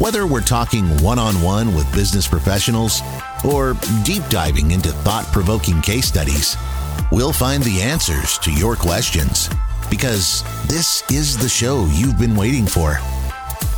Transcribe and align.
Whether 0.00 0.26
we're 0.26 0.40
talking 0.40 0.86
one 1.02 1.18
on 1.18 1.34
one 1.42 1.74
with 1.74 1.92
business 1.92 2.26
professionals 2.26 3.02
or 3.44 3.74
deep 4.02 4.22
diving 4.30 4.70
into 4.70 4.88
thought 4.88 5.26
provoking 5.26 5.82
case 5.82 6.06
studies, 6.06 6.56
we'll 7.12 7.34
find 7.34 7.62
the 7.62 7.82
answers 7.82 8.38
to 8.38 8.50
your 8.50 8.76
questions 8.76 9.50
because 9.90 10.42
this 10.66 11.04
is 11.10 11.36
the 11.36 11.50
show 11.50 11.84
you've 11.92 12.18
been 12.18 12.34
waiting 12.34 12.64
for. 12.64 12.98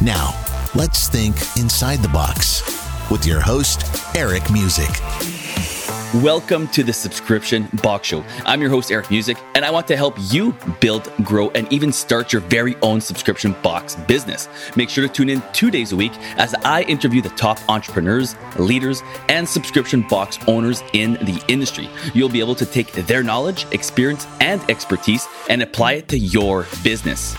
Now, 0.01 0.41
let's 0.77 1.09
think 1.09 1.35
inside 1.57 1.99
the 1.99 2.09
box 2.11 2.63
with 3.11 3.27
your 3.27 3.41
host, 3.41 3.85
Eric 4.15 4.49
Musick. 4.49 5.42
Welcome 6.17 6.69
to 6.69 6.85
the 6.85 6.93
Subscription 6.93 7.71
Box 7.83 8.09
Show. 8.09 8.23
I'm 8.45 8.61
your 8.61 8.69
host, 8.69 8.93
Eric 8.93 9.11
Musick, 9.11 9.39
and 9.55 9.65
I 9.65 9.71
want 9.71 9.89
to 9.89 9.97
help 9.97 10.15
you 10.19 10.55
build, 10.79 11.11
grow, 11.25 11.49
and 11.53 11.73
even 11.73 11.91
start 11.91 12.35
your 12.35 12.43
very 12.43 12.77
own 12.83 13.01
subscription 13.01 13.57
box 13.63 13.95
business. 13.95 14.47
Make 14.77 14.91
sure 14.91 15.09
to 15.09 15.11
tune 15.11 15.31
in 15.31 15.43
two 15.55 15.71
days 15.71 15.93
a 15.93 15.97
week 15.97 16.13
as 16.37 16.53
I 16.67 16.83
interview 16.83 17.23
the 17.23 17.31
top 17.31 17.59
entrepreneurs, 17.67 18.37
leaders, 18.59 19.03
and 19.31 19.49
subscription 19.49 20.03
box 20.03 20.39
owners 20.47 20.83
in 20.93 21.15
the 21.15 21.43
industry. 21.49 21.89
You'll 22.13 22.29
be 22.29 22.41
able 22.41 22.57
to 22.57 22.67
take 22.67 22.93
their 22.93 23.23
knowledge, 23.23 23.65
experience, 23.73 24.27
and 24.39 24.61
expertise 24.71 25.27
and 25.49 25.63
apply 25.63 25.93
it 25.93 26.09
to 26.09 26.19
your 26.19 26.67
business. 26.85 27.39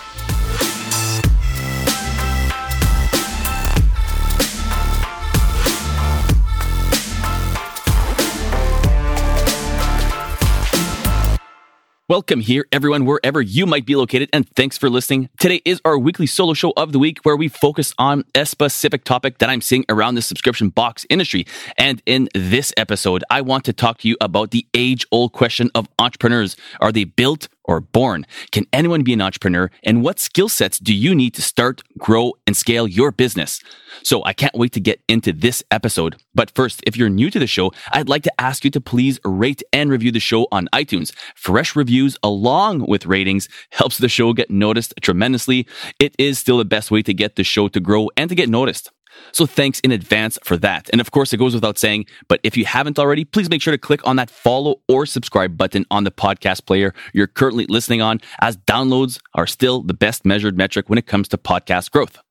Welcome 12.06 12.40
here, 12.40 12.66
everyone, 12.70 13.06
wherever 13.06 13.40
you 13.40 13.64
might 13.64 13.86
be 13.86 13.96
located, 13.96 14.28
and 14.30 14.46
thanks 14.46 14.76
for 14.76 14.90
listening. 14.90 15.30
Today 15.40 15.62
is 15.64 15.80
our 15.86 15.96
weekly 15.96 16.26
solo 16.26 16.52
show 16.52 16.74
of 16.76 16.92
the 16.92 16.98
week 16.98 17.20
where 17.22 17.34
we 17.34 17.48
focus 17.48 17.94
on 17.96 18.24
a 18.34 18.44
specific 18.44 19.04
topic 19.04 19.38
that 19.38 19.48
I'm 19.48 19.62
seeing 19.62 19.86
around 19.88 20.14
the 20.14 20.20
subscription 20.20 20.68
box 20.68 21.06
industry. 21.08 21.46
And 21.78 22.02
in 22.04 22.28
this 22.34 22.74
episode, 22.76 23.24
I 23.30 23.40
want 23.40 23.64
to 23.64 23.72
talk 23.72 24.00
to 24.00 24.08
you 24.08 24.18
about 24.20 24.50
the 24.50 24.66
age 24.74 25.06
old 25.12 25.32
question 25.32 25.70
of 25.74 25.88
entrepreneurs. 25.98 26.56
Are 26.78 26.92
they 26.92 27.04
built 27.04 27.48
or 27.64 27.80
born? 27.80 28.26
Can 28.52 28.66
anyone 28.72 29.02
be 29.02 29.12
an 29.12 29.20
entrepreneur? 29.20 29.70
And 29.82 30.02
what 30.02 30.20
skill 30.20 30.48
sets 30.48 30.78
do 30.78 30.94
you 30.94 31.14
need 31.14 31.34
to 31.34 31.42
start, 31.42 31.82
grow, 31.98 32.32
and 32.46 32.56
scale 32.56 32.86
your 32.86 33.10
business? 33.10 33.60
So 34.02 34.24
I 34.24 34.32
can't 34.32 34.54
wait 34.54 34.72
to 34.72 34.80
get 34.80 35.00
into 35.08 35.32
this 35.32 35.62
episode. 35.70 36.16
But 36.34 36.50
first, 36.50 36.82
if 36.86 36.96
you're 36.96 37.08
new 37.08 37.30
to 37.30 37.38
the 37.38 37.46
show, 37.46 37.72
I'd 37.92 38.08
like 38.08 38.22
to 38.24 38.40
ask 38.40 38.64
you 38.64 38.70
to 38.72 38.80
please 38.80 39.18
rate 39.24 39.62
and 39.72 39.90
review 39.90 40.10
the 40.10 40.20
show 40.20 40.46
on 40.50 40.68
iTunes. 40.72 41.12
Fresh 41.34 41.76
reviews 41.76 42.16
along 42.22 42.86
with 42.86 43.06
ratings 43.06 43.48
helps 43.70 43.98
the 43.98 44.08
show 44.08 44.32
get 44.32 44.50
noticed 44.50 44.94
tremendously. 45.00 45.66
It 45.98 46.14
is 46.18 46.38
still 46.38 46.58
the 46.58 46.64
best 46.64 46.90
way 46.90 47.02
to 47.02 47.14
get 47.14 47.36
the 47.36 47.44
show 47.44 47.68
to 47.68 47.80
grow 47.80 48.10
and 48.16 48.28
to 48.28 48.34
get 48.34 48.48
noticed. 48.48 48.90
So 49.32 49.46
thanks 49.46 49.80
in 49.80 49.92
advance 49.92 50.38
for 50.44 50.56
that. 50.58 50.88
And 50.92 51.00
of 51.00 51.10
course, 51.10 51.32
it 51.32 51.38
goes 51.38 51.54
without 51.54 51.78
saying, 51.78 52.06
but 52.28 52.40
if 52.42 52.56
you 52.56 52.64
haven't 52.64 52.98
already, 52.98 53.24
please 53.24 53.50
make 53.50 53.62
sure 53.62 53.72
to 53.72 53.78
click 53.78 54.00
on 54.06 54.16
that 54.16 54.30
follow 54.30 54.80
or 54.88 55.06
subscribe 55.06 55.56
button 55.56 55.84
on 55.90 56.04
the 56.04 56.10
podcast 56.10 56.66
player 56.66 56.94
you're 57.12 57.26
currently 57.26 57.66
listening 57.68 58.00
on, 58.00 58.20
as 58.40 58.56
downloads 58.56 59.20
are 59.34 59.46
still 59.46 59.82
the 59.82 59.94
best 59.94 60.24
measured 60.24 60.56
metric 60.56 60.88
when 60.88 60.98
it 60.98 61.06
comes 61.06 61.28
to 61.28 61.38
podcast 61.38 61.90
growth. 61.90 62.23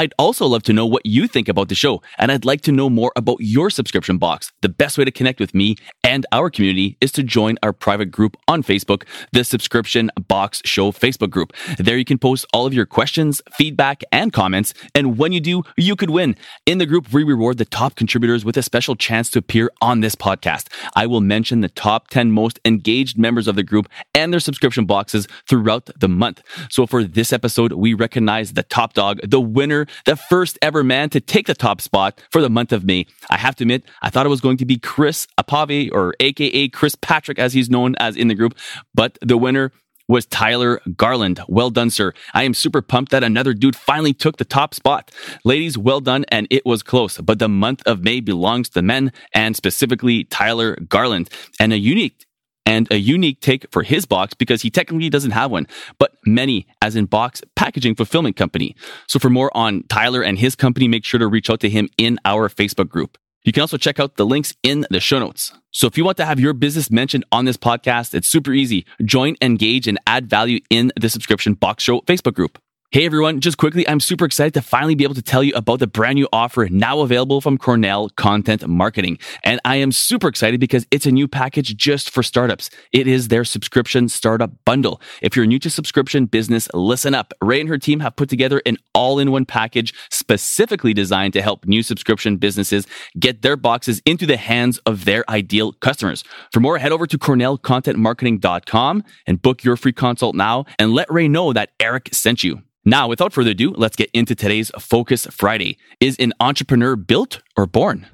I'd 0.00 0.14
also 0.18 0.46
love 0.46 0.62
to 0.62 0.72
know 0.72 0.86
what 0.86 1.04
you 1.04 1.28
think 1.28 1.46
about 1.46 1.68
the 1.68 1.74
show, 1.74 2.00
and 2.16 2.32
I'd 2.32 2.46
like 2.46 2.62
to 2.62 2.72
know 2.72 2.88
more 2.88 3.12
about 3.16 3.36
your 3.40 3.68
subscription 3.68 4.16
box. 4.16 4.50
The 4.62 4.70
best 4.70 4.96
way 4.96 5.04
to 5.04 5.10
connect 5.10 5.38
with 5.38 5.54
me 5.54 5.76
and 6.02 6.24
our 6.32 6.48
community 6.48 6.96
is 7.02 7.12
to 7.12 7.22
join 7.22 7.58
our 7.62 7.74
private 7.74 8.06
group 8.06 8.34
on 8.48 8.62
Facebook, 8.62 9.06
the 9.32 9.44
Subscription 9.44 10.10
Box 10.26 10.62
Show 10.64 10.90
Facebook 10.90 11.28
group. 11.28 11.52
There 11.76 11.98
you 11.98 12.06
can 12.06 12.16
post 12.16 12.46
all 12.54 12.64
of 12.64 12.72
your 12.72 12.86
questions, 12.86 13.42
feedback, 13.52 14.02
and 14.10 14.32
comments, 14.32 14.72
and 14.94 15.18
when 15.18 15.32
you 15.32 15.40
do, 15.40 15.64
you 15.76 15.96
could 15.96 16.08
win. 16.08 16.34
In 16.64 16.78
the 16.78 16.86
group, 16.86 17.12
we 17.12 17.22
reward 17.22 17.58
the 17.58 17.66
top 17.66 17.94
contributors 17.94 18.42
with 18.42 18.56
a 18.56 18.62
special 18.62 18.96
chance 18.96 19.28
to 19.32 19.40
appear 19.40 19.70
on 19.82 20.00
this 20.00 20.14
podcast. 20.14 20.68
I 20.96 21.04
will 21.08 21.20
mention 21.20 21.60
the 21.60 21.68
top 21.68 22.08
10 22.08 22.32
most 22.32 22.58
engaged 22.64 23.18
members 23.18 23.46
of 23.46 23.54
the 23.54 23.62
group 23.62 23.86
and 24.14 24.32
their 24.32 24.40
subscription 24.40 24.86
boxes 24.86 25.28
throughout 25.46 25.90
the 26.00 26.08
month. 26.08 26.42
So 26.70 26.86
for 26.86 27.04
this 27.04 27.34
episode, 27.34 27.72
we 27.72 27.92
recognize 27.92 28.54
the 28.54 28.62
top 28.62 28.94
dog, 28.94 29.20
the 29.22 29.42
winner 29.42 29.86
the 30.04 30.16
first 30.16 30.58
ever 30.62 30.82
man 30.82 31.10
to 31.10 31.20
take 31.20 31.46
the 31.46 31.54
top 31.54 31.80
spot 31.80 32.20
for 32.30 32.40
the 32.40 32.50
month 32.50 32.72
of 32.72 32.84
May. 32.84 33.06
I 33.28 33.36
have 33.36 33.56
to 33.56 33.64
admit, 33.64 33.84
I 34.02 34.10
thought 34.10 34.26
it 34.26 34.30
was 34.30 34.40
going 34.40 34.58
to 34.58 34.66
be 34.66 34.76
Chris 34.76 35.26
Apave 35.38 35.90
or 35.92 36.14
AKA 36.20 36.68
Chris 36.68 36.94
Patrick 36.94 37.38
as 37.38 37.52
he's 37.52 37.70
known 37.70 37.94
as 37.98 38.16
in 38.16 38.28
the 38.28 38.34
group, 38.34 38.54
but 38.94 39.18
the 39.22 39.36
winner 39.38 39.72
was 40.10 40.26
Tyler 40.26 40.80
Garland. 40.96 41.40
Well 41.46 41.70
done, 41.70 41.88
sir. 41.88 42.12
I 42.34 42.42
am 42.42 42.52
super 42.52 42.82
pumped 42.82 43.12
that 43.12 43.22
another 43.22 43.54
dude 43.54 43.76
finally 43.76 44.12
took 44.12 44.38
the 44.38 44.44
top 44.44 44.74
spot. 44.74 45.12
Ladies, 45.44 45.78
well 45.78 46.00
done, 46.00 46.24
and 46.28 46.48
it 46.50 46.66
was 46.66 46.82
close. 46.82 47.18
But 47.18 47.38
the 47.38 47.48
month 47.48 47.80
of 47.86 48.02
May 48.02 48.18
belongs 48.18 48.68
to 48.70 48.82
men, 48.82 49.12
and 49.34 49.54
specifically 49.54 50.24
Tyler 50.24 50.74
Garland. 50.88 51.30
And 51.60 51.72
a 51.72 51.78
unique 51.78 52.26
and 52.70 52.86
a 52.92 52.96
unique 52.96 53.40
take 53.40 53.66
for 53.72 53.82
his 53.82 54.06
box 54.06 54.32
because 54.32 54.62
he 54.62 54.70
technically 54.70 55.10
doesn't 55.10 55.32
have 55.32 55.50
one, 55.50 55.66
but 55.98 56.12
many, 56.24 56.68
as 56.80 56.94
in 56.94 57.04
box 57.06 57.42
packaging 57.56 57.96
fulfillment 57.96 58.36
company. 58.36 58.76
So 59.08 59.18
for 59.18 59.28
more 59.28 59.50
on 59.56 59.82
Tyler 59.88 60.22
and 60.22 60.38
his 60.38 60.54
company, 60.54 60.86
make 60.86 61.04
sure 61.04 61.18
to 61.18 61.26
reach 61.26 61.50
out 61.50 61.58
to 61.60 61.68
him 61.68 61.88
in 61.98 62.20
our 62.24 62.48
Facebook 62.48 62.88
group. 62.88 63.18
You 63.42 63.52
can 63.52 63.62
also 63.62 63.76
check 63.76 63.98
out 63.98 64.16
the 64.16 64.24
links 64.24 64.54
in 64.62 64.86
the 64.88 65.00
show 65.00 65.18
notes. 65.18 65.52
So 65.72 65.88
if 65.88 65.98
you 65.98 66.04
want 66.04 66.18
to 66.18 66.24
have 66.24 66.38
your 66.38 66.52
business 66.52 66.92
mentioned 66.92 67.24
on 67.32 67.44
this 67.44 67.56
podcast, 67.56 68.14
it's 68.14 68.28
super 68.28 68.52
easy. 68.52 68.86
Join, 69.04 69.34
engage, 69.42 69.88
and 69.88 69.98
add 70.06 70.30
value 70.30 70.60
in 70.70 70.92
the 71.00 71.08
subscription 71.08 71.54
box 71.54 71.82
show 71.82 72.02
Facebook 72.02 72.34
group. 72.34 72.56
Hey 72.92 73.06
everyone, 73.06 73.38
just 73.38 73.56
quickly, 73.56 73.88
I'm 73.88 74.00
super 74.00 74.24
excited 74.24 74.52
to 74.54 74.62
finally 74.62 74.96
be 74.96 75.04
able 75.04 75.14
to 75.14 75.22
tell 75.22 75.44
you 75.44 75.52
about 75.54 75.78
the 75.78 75.86
brand 75.86 76.16
new 76.16 76.26
offer 76.32 76.68
now 76.68 77.02
available 77.02 77.40
from 77.40 77.56
Cornell 77.56 78.08
Content 78.08 78.66
Marketing. 78.66 79.16
And 79.44 79.60
I 79.64 79.76
am 79.76 79.92
super 79.92 80.26
excited 80.26 80.58
because 80.58 80.88
it's 80.90 81.06
a 81.06 81.12
new 81.12 81.28
package 81.28 81.76
just 81.76 82.10
for 82.10 82.24
startups. 82.24 82.68
It 82.90 83.06
is 83.06 83.28
their 83.28 83.44
subscription 83.44 84.08
startup 84.08 84.50
bundle. 84.64 85.00
If 85.22 85.36
you're 85.36 85.46
new 85.46 85.60
to 85.60 85.70
subscription 85.70 86.26
business, 86.26 86.68
listen 86.74 87.14
up. 87.14 87.32
Ray 87.40 87.60
and 87.60 87.68
her 87.68 87.78
team 87.78 88.00
have 88.00 88.16
put 88.16 88.28
together 88.28 88.60
an 88.66 88.76
all 88.92 89.20
in 89.20 89.30
one 89.30 89.44
package 89.44 89.94
specifically 90.10 90.92
designed 90.92 91.32
to 91.34 91.42
help 91.42 91.66
new 91.66 91.84
subscription 91.84 92.38
businesses 92.38 92.88
get 93.20 93.42
their 93.42 93.56
boxes 93.56 94.02
into 94.04 94.26
the 94.26 94.36
hands 94.36 94.78
of 94.78 95.04
their 95.04 95.22
ideal 95.30 95.74
customers. 95.74 96.24
For 96.52 96.58
more, 96.58 96.78
head 96.78 96.90
over 96.90 97.06
to 97.06 97.18
cornellcontentmarketing.com 97.18 99.04
and 99.28 99.40
book 99.40 99.62
your 99.62 99.76
free 99.76 99.92
consult 99.92 100.34
now 100.34 100.64
and 100.76 100.92
let 100.92 101.08
Ray 101.08 101.28
know 101.28 101.52
that 101.52 101.70
Eric 101.78 102.08
sent 102.12 102.42
you. 102.42 102.64
Now, 102.84 103.08
without 103.08 103.34
further 103.34 103.50
ado, 103.50 103.74
let's 103.76 103.94
get 103.94 104.08
into 104.14 104.34
today's 104.34 104.70
Focus 104.78 105.26
Friday. 105.26 105.76
Is 106.00 106.16
an 106.16 106.32
entrepreneur 106.40 106.96
built 106.96 107.42
or 107.54 107.66
born? 107.66 108.06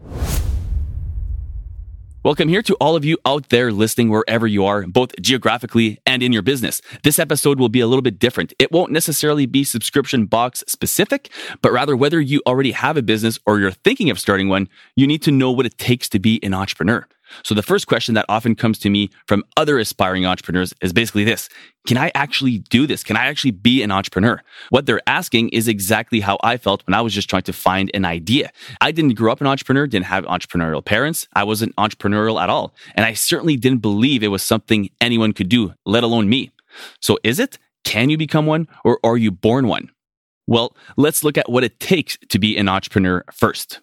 Welcome 2.25 2.49
here 2.49 2.63
to 2.63 2.75
all 2.81 2.97
of 2.97 3.05
you 3.05 3.17
out 3.25 3.51
there 3.51 3.71
listening 3.71 4.11
wherever 4.11 4.45
you 4.45 4.65
are, 4.65 4.85
both 4.85 5.15
geographically 5.21 6.01
and 6.05 6.21
in 6.21 6.33
your 6.33 6.43
business. 6.43 6.83
This 7.05 7.21
episode 7.21 7.61
will 7.61 7.69
be 7.69 7.79
a 7.79 7.87
little 7.87 8.03
bit 8.03 8.19
different. 8.19 8.55
It 8.59 8.73
won't 8.73 8.91
necessarily 8.91 9.47
be 9.47 9.63
subscription 9.63 10.27
box 10.27 10.65
specific, 10.67 11.31
but 11.63 11.71
rather 11.71 11.97
whether 11.97 12.21
you 12.21 12.43
already 12.45 12.73
have 12.73 12.97
a 12.97 13.03
business 13.03 13.39
or 13.47 13.61
you're 13.61 13.71
thinking 13.71 14.11
of 14.11 14.19
starting 14.19 14.49
one, 14.49 14.69
you 14.97 15.07
need 15.07 15.23
to 15.23 15.31
know 15.31 15.53
what 15.53 15.67
it 15.67 15.79
takes 15.79 16.09
to 16.09 16.19
be 16.19 16.41
an 16.43 16.55
entrepreneur. 16.55 17.07
So 17.43 17.55
the 17.55 17.63
first 17.63 17.87
question 17.87 18.15
that 18.15 18.27
often 18.29 18.55
comes 18.55 18.79
to 18.81 18.91
me 18.91 19.11
from 19.27 19.45
other 19.57 19.79
aspiring 19.79 20.27
entrepreneurs 20.27 20.75
is 20.81 20.93
basically 20.93 21.25
this. 21.25 21.49
Can 21.87 21.97
I 21.97 22.11
actually 22.15 22.59
do 22.59 22.87
this? 22.87 23.05
Can 23.05 23.17
I 23.17 23.27
actually 23.27 23.53
be 23.53 23.83
an 23.83 23.93
entrepreneur? 23.93 24.43
What 24.71 24.87
they're 24.87 25.01
asking 25.07 25.51
is 25.51 25.69
exactly 25.69 26.21
how 26.21 26.39
I 26.43 26.57
felt 26.57 26.87
when 26.87 26.95
I 26.95 27.01
was 27.01 27.15
just 27.15 27.31
trying 27.31 27.43
to 27.43 27.53
find 27.53 27.91
an 27.95 28.05
idea. 28.05 28.51
I 28.81 28.91
didn't 28.91 29.15
grow 29.15 29.33
up 29.33 29.41
an 29.41 29.47
entrepreneur, 29.47 29.87
didn't 29.87 30.07
have 30.07 30.25
entrepreneurial 30.25 30.85
parents. 30.85 31.29
I 31.35 31.45
wasn't 31.45 31.77
entrepreneurial 31.77 32.43
at 32.43 32.51
all. 32.51 32.75
And 32.95 33.07
I 33.07 33.13
certainly 33.13 33.57
didn't 33.57 33.83
believe 33.83 34.23
it 34.23 34.29
was 34.29 34.43
something 34.43 34.91
anyone 35.01 35.33
could 35.33 35.49
do, 35.49 35.75
let 35.85 36.03
alone 36.03 36.29
me. 36.29 36.51
So 37.01 37.19
is 37.23 37.39
it? 37.39 37.59
Can 37.85 38.11
you 38.11 38.19
become 38.19 38.47
one 38.47 38.67
or 38.85 38.99
are 39.05 39.17
you 39.17 39.31
born 39.31 39.69
one? 39.69 39.91
Well, 40.49 40.77
let's 40.97 41.25
look 41.25 41.39
at 41.39 41.49
what 41.49 41.65
it 41.65 41.81
takes 41.81 42.19
to 42.29 42.39
be 42.39 42.57
an 42.57 42.69
entrepreneur 42.69 43.25
first. 43.33 43.81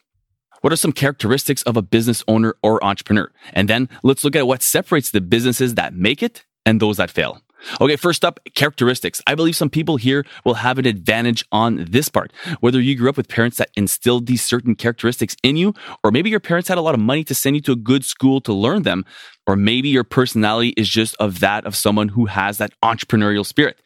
What 0.64 0.72
are 0.72 0.78
some 0.78 0.94
characteristics 0.94 1.62
of 1.64 1.76
a 1.76 1.82
business 1.82 2.24
owner 2.26 2.56
or 2.64 2.82
entrepreneur? 2.82 3.30
And 3.52 3.68
then 3.68 3.90
let's 4.02 4.24
look 4.24 4.34
at 4.34 4.48
what 4.48 4.62
separates 4.62 5.12
the 5.12 5.20
businesses 5.20 5.76
that 5.76 5.94
make 5.94 6.24
it 6.24 6.46
and 6.66 6.80
those 6.80 6.96
that 6.96 7.12
fail. 7.12 7.42
Okay, 7.82 7.98
first 7.98 8.24
up, 8.24 8.40
characteristics. 8.56 9.22
I 9.28 9.36
believe 9.36 9.58
some 9.58 9.70
people 9.70 9.98
here 9.98 10.26
will 10.46 10.54
have 10.54 10.80
an 10.80 10.86
advantage 10.86 11.44
on 11.52 11.86
this 11.90 12.08
part. 12.08 12.32
Whether 12.62 12.80
you 12.80 12.96
grew 12.96 13.10
up 13.10 13.18
with 13.18 13.28
parents 13.28 13.58
that 13.58 13.72
instilled 13.76 14.26
these 14.26 14.42
certain 14.42 14.74
characteristics 14.76 15.36
in 15.44 15.58
you, 15.58 15.74
or 16.02 16.12
maybe 16.12 16.30
your 16.30 16.40
parents 16.40 16.70
had 16.70 16.78
a 16.78 16.82
lot 16.82 16.94
of 16.94 17.02
money 17.02 17.26
to 17.26 17.36
send 17.36 17.58
you 17.58 17.62
to 17.64 17.74
a 17.74 17.78
good 17.78 18.06
school 18.06 18.40
to 18.42 18.54
learn 18.54 18.84
them, 18.84 19.04
or 19.46 19.58
maybe 19.58 19.90
your 19.90 20.06
personality 20.06 20.70
is 20.78 20.88
just 20.88 21.14
of 21.18 21.42
that 21.42 21.66
of 21.66 21.76
someone 21.76 22.08
who 22.10 22.28
has 22.28 22.58
that 22.60 22.72
entrepreneurial 22.82 23.46
spirit. 23.46 23.82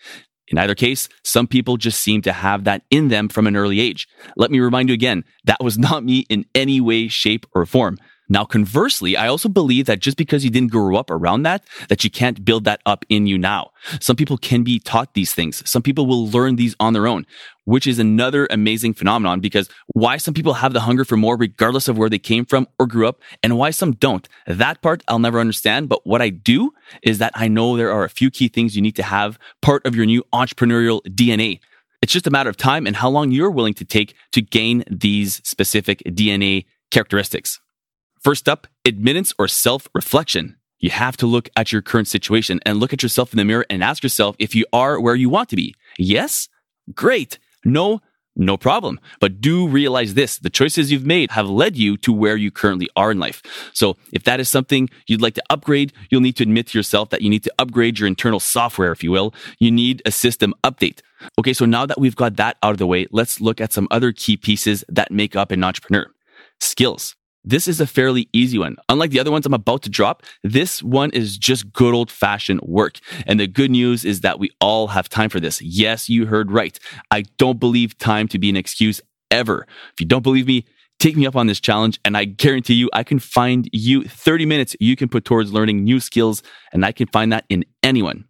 In 0.49 0.57
either 0.57 0.75
case, 0.75 1.09
some 1.23 1.47
people 1.47 1.77
just 1.77 1.99
seem 1.99 2.21
to 2.21 2.31
have 2.31 2.63
that 2.63 2.83
in 2.89 3.09
them 3.09 3.27
from 3.27 3.47
an 3.47 3.55
early 3.55 3.79
age. 3.79 4.07
Let 4.37 4.51
me 4.51 4.59
remind 4.59 4.89
you 4.89 4.93
again, 4.93 5.23
that 5.43 5.63
was 5.63 5.77
not 5.77 6.03
me 6.03 6.25
in 6.29 6.45
any 6.55 6.79
way, 6.79 7.07
shape, 7.07 7.45
or 7.53 7.65
form. 7.65 7.97
Now, 8.29 8.43
conversely, 8.43 9.15
I 9.15 9.27
also 9.27 9.47
believe 9.47 9.85
that 9.85 9.99
just 9.99 10.17
because 10.17 10.43
you 10.43 10.49
didn't 10.49 10.71
grow 10.71 10.97
up 10.97 11.09
around 11.09 11.43
that, 11.43 11.63
that 11.87 12.03
you 12.03 12.09
can't 12.09 12.43
build 12.43 12.65
that 12.65 12.81
up 12.85 13.05
in 13.07 13.25
you 13.25 13.37
now. 13.37 13.71
Some 14.01 14.17
people 14.17 14.37
can 14.37 14.63
be 14.63 14.79
taught 14.79 15.13
these 15.13 15.33
things. 15.33 15.67
Some 15.69 15.81
people 15.81 16.05
will 16.05 16.27
learn 16.27 16.57
these 16.57 16.75
on 16.79 16.91
their 16.91 17.07
own, 17.07 17.25
which 17.63 17.87
is 17.87 17.99
another 17.99 18.45
amazing 18.51 18.95
phenomenon 18.95 19.39
because 19.39 19.69
why 19.93 20.17
some 20.17 20.33
people 20.33 20.55
have 20.55 20.73
the 20.73 20.81
hunger 20.81 21.05
for 21.05 21.15
more 21.15 21.37
regardless 21.37 21.87
of 21.87 21.97
where 21.97 22.09
they 22.09 22.19
came 22.19 22.45
from 22.45 22.67
or 22.77 22.85
grew 22.85 23.07
up 23.07 23.21
and 23.43 23.57
why 23.57 23.69
some 23.69 23.93
don't. 23.93 24.27
That 24.45 24.81
part 24.81 25.03
I'll 25.07 25.19
never 25.19 25.39
understand. 25.39 25.87
But 25.87 26.05
what 26.05 26.21
I 26.21 26.29
do 26.29 26.73
is 27.03 27.19
that 27.19 27.31
I 27.33 27.47
know 27.47 27.77
there 27.77 27.93
are 27.93 28.03
a 28.03 28.09
few 28.09 28.29
key 28.29 28.49
things 28.49 28.75
you 28.75 28.81
need 28.81 28.97
to 28.97 29.03
have 29.03 29.39
part 29.61 29.85
of 29.85 29.95
your 29.95 30.05
new 30.05 30.23
entrepreneurial 30.33 31.01
DNA. 31.03 31.61
It's 32.01 32.13
just 32.13 32.27
a 32.27 32.31
matter 32.31 32.49
of 32.49 32.57
time 32.57 32.85
and 32.85 32.95
how 32.95 33.09
long 33.09 33.31
you're 33.31 33.49
willing 33.49 33.73
to 33.75 33.85
take 33.85 34.15
to 34.33 34.41
gain 34.41 34.83
these 34.91 35.41
specific 35.45 36.03
DNA 36.05 36.65
characteristics. 36.91 37.59
First 38.23 38.49
up, 38.49 38.67
admittance 38.85 39.33
or 39.37 39.47
self 39.47 39.87
reflection. 39.93 40.57
You 40.79 40.91
have 40.91 41.17
to 41.17 41.25
look 41.25 41.49
at 41.55 41.71
your 41.71 41.81
current 41.81 42.07
situation 42.07 42.59
and 42.65 42.79
look 42.79 42.93
at 42.93 43.01
yourself 43.01 43.33
in 43.33 43.37
the 43.37 43.45
mirror 43.45 43.65
and 43.69 43.83
ask 43.83 44.03
yourself 44.03 44.35
if 44.37 44.53
you 44.53 44.65
are 44.71 44.99
where 44.99 45.15
you 45.15 45.29
want 45.29 45.49
to 45.49 45.55
be. 45.55 45.73
Yes? 45.97 46.49
Great. 46.93 47.39
No? 47.65 48.01
No 48.39 48.55
problem. 48.55 48.99
But 49.19 49.41
do 49.41 49.67
realize 49.67 50.13
this 50.13 50.37
the 50.37 50.51
choices 50.51 50.91
you've 50.91 51.05
made 51.05 51.31
have 51.31 51.49
led 51.49 51.75
you 51.75 51.97
to 51.97 52.13
where 52.13 52.35
you 52.35 52.51
currently 52.51 52.87
are 52.95 53.09
in 53.09 53.17
life. 53.17 53.41
So 53.73 53.97
if 54.13 54.23
that 54.25 54.39
is 54.39 54.47
something 54.47 54.89
you'd 55.07 55.23
like 55.23 55.33
to 55.33 55.43
upgrade, 55.49 55.91
you'll 56.11 56.21
need 56.21 56.35
to 56.35 56.43
admit 56.43 56.67
to 56.67 56.77
yourself 56.77 57.09
that 57.09 57.23
you 57.23 57.31
need 57.31 57.43
to 57.45 57.53
upgrade 57.57 57.97
your 57.97 58.07
internal 58.07 58.39
software, 58.39 58.91
if 58.91 59.03
you 59.03 59.09
will. 59.09 59.33
You 59.57 59.71
need 59.71 60.03
a 60.05 60.11
system 60.11 60.53
update. 60.63 61.01
Okay, 61.39 61.53
so 61.53 61.65
now 61.65 61.87
that 61.87 61.99
we've 61.99 62.15
got 62.15 62.35
that 62.35 62.57
out 62.61 62.73
of 62.73 62.77
the 62.77 62.85
way, 62.85 63.07
let's 63.09 63.41
look 63.41 63.59
at 63.59 63.73
some 63.73 63.87
other 63.89 64.11
key 64.11 64.37
pieces 64.37 64.85
that 64.87 65.11
make 65.11 65.35
up 65.35 65.49
an 65.49 65.63
entrepreneur 65.63 66.05
skills. 66.59 67.15
This 67.47 67.69
is 67.69 67.79
a 67.79 67.87
fairly 67.87 68.27
easy 68.33 68.57
one. 68.57 68.75
Unlike 68.89 69.11
the 69.11 69.21
other 69.21 69.31
ones 69.31 69.45
I'm 69.45 69.53
about 69.53 69.81
to 69.83 69.89
drop, 69.89 70.21
this 70.43 70.83
one 70.83 71.11
is 71.11 71.37
just 71.37 71.71
good 71.71 71.93
old 71.93 72.11
fashioned 72.11 72.59
work. 72.59 72.99
And 73.25 73.39
the 73.39 73.47
good 73.47 73.71
news 73.71 74.03
is 74.03 74.19
that 74.19 74.37
we 74.37 74.49
all 74.59 74.87
have 74.87 75.07
time 75.07 75.29
for 75.29 75.39
this. 75.39 75.61
Yes, 75.61 76.09
you 76.09 76.25
heard 76.25 76.51
right. 76.51 76.77
I 77.09 77.23
don't 77.37 77.57
believe 77.57 77.97
time 77.97 78.27
to 78.29 78.37
be 78.37 78.49
an 78.49 78.57
excuse 78.57 78.99
ever. 79.31 79.65
If 79.93 80.01
you 80.01 80.05
don't 80.05 80.23
believe 80.23 80.45
me, 80.45 80.65
take 80.99 81.15
me 81.15 81.25
up 81.25 81.37
on 81.37 81.47
this 81.47 81.61
challenge 81.61 82.01
and 82.03 82.17
I 82.17 82.25
guarantee 82.25 82.73
you 82.73 82.89
I 82.91 83.03
can 83.03 83.17
find 83.17 83.69
you 83.71 84.03
30 84.03 84.45
minutes 84.45 84.75
you 84.81 84.97
can 84.97 85.07
put 85.07 85.23
towards 85.23 85.53
learning 85.53 85.85
new 85.85 86.01
skills 86.01 86.43
and 86.73 86.83
I 86.83 86.91
can 86.91 87.07
find 87.07 87.31
that 87.31 87.45
in 87.47 87.63
anyone. 87.81 88.25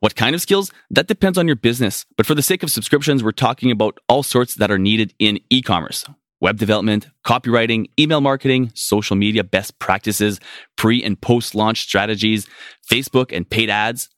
What 0.00 0.16
kind 0.16 0.34
of 0.34 0.40
skills? 0.40 0.72
That 0.90 1.08
depends 1.08 1.36
on 1.36 1.46
your 1.46 1.56
business. 1.56 2.06
But 2.16 2.24
for 2.24 2.34
the 2.34 2.40
sake 2.40 2.62
of 2.62 2.70
subscriptions, 2.70 3.22
we're 3.22 3.32
talking 3.32 3.70
about 3.70 3.98
all 4.08 4.22
sorts 4.22 4.54
that 4.54 4.70
are 4.70 4.78
needed 4.78 5.12
in 5.18 5.40
e-commerce 5.50 6.06
web 6.42 6.58
development, 6.58 7.08
copywriting, 7.24 7.86
email 7.98 8.20
marketing, 8.20 8.72
social 8.74 9.16
media 9.16 9.44
best 9.44 9.78
practices, 9.78 10.40
pre 10.76 11.02
and 11.02 11.18
post 11.22 11.54
launch 11.54 11.80
strategies, 11.80 12.46
Facebook 12.90 13.34
and 13.34 13.48
paid 13.48 13.70
ads, 13.70 14.10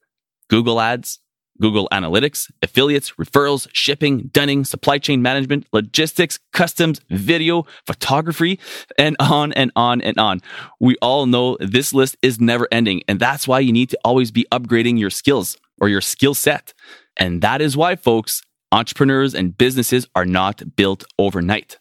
Google 0.49 0.81
ads, 0.81 1.21
Google 1.61 1.89
Analytics, 1.93 2.51
affiliates, 2.63 3.13
referrals, 3.13 3.69
shipping, 3.73 4.31
dunning, 4.33 4.65
supply 4.65 4.99
chain 4.99 5.23
management, 5.23 5.67
logistics, 5.73 6.41
customs, 6.53 7.01
video, 7.11 7.65
photography, 7.87 8.59
and 8.99 9.15
on 9.21 9.53
and 9.53 9.71
on 9.77 10.01
and 10.01 10.19
on. 10.19 10.41
We 10.81 10.97
all 11.01 11.27
know 11.27 11.57
this 11.61 11.93
list 11.93 12.17
is 12.23 12.41
never 12.41 12.67
ending, 12.73 13.03
and 13.07 13.21
that's 13.21 13.47
why 13.47 13.61
you 13.61 13.73
need 13.73 13.91
to 13.91 13.99
always 14.05 14.33
be 14.33 14.47
upgrading 14.51 14.99
your 14.99 15.11
skills 15.11 15.57
or 15.81 15.89
your 15.89 16.01
skill 16.01 16.35
set. 16.35 16.75
And 17.17 17.43
that 17.43 17.61
is 17.61 17.77
why, 17.77 17.95
folks, 17.95 18.43
entrepreneurs 18.73 19.35
and 19.35 19.57
businesses 19.57 20.09
are 20.17 20.27
not 20.27 20.75
built 20.75 21.05
overnight. 21.19 21.79